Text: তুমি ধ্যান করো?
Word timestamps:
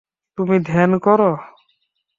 তুমি 0.37 0.55
ধ্যান 0.61 0.91
করো? 0.99 1.31